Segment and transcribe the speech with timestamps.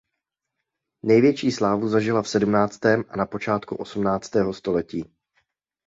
[1.05, 5.05] Největší slávu zažila v sedmnáctém a na počátku osmnáctého století.